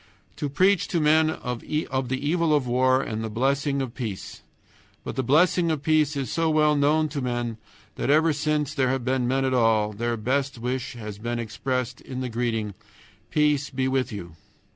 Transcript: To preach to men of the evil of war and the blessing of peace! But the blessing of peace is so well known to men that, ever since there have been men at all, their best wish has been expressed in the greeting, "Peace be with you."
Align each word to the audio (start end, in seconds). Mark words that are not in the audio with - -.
To 0.37 0.49
preach 0.49 0.87
to 0.87 0.99
men 0.99 1.29
of 1.29 1.59
the 1.61 2.27
evil 2.27 2.55
of 2.55 2.65
war 2.65 3.03
and 3.03 3.23
the 3.23 3.29
blessing 3.29 3.83
of 3.83 3.93
peace! 3.93 4.41
But 5.03 5.15
the 5.15 5.21
blessing 5.21 5.69
of 5.69 5.83
peace 5.83 6.15
is 6.17 6.31
so 6.31 6.49
well 6.49 6.75
known 6.75 7.07
to 7.09 7.21
men 7.21 7.57
that, 7.97 8.09
ever 8.09 8.33
since 8.33 8.73
there 8.73 8.89
have 8.89 9.05
been 9.05 9.27
men 9.27 9.45
at 9.45 9.53
all, 9.53 9.93
their 9.93 10.17
best 10.17 10.57
wish 10.57 10.93
has 10.93 11.19
been 11.19 11.37
expressed 11.37 12.01
in 12.01 12.19
the 12.21 12.29
greeting, 12.29 12.73
"Peace 13.29 13.69
be 13.69 13.87
with 13.87 14.11
you." 14.11 14.35